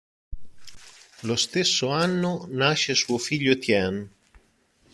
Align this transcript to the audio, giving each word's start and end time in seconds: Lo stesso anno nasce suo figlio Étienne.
Lo 1.21 1.35
stesso 1.35 1.89
anno 1.89 2.47
nasce 2.49 2.95
suo 2.95 3.19
figlio 3.19 3.51
Étienne. 3.51 4.09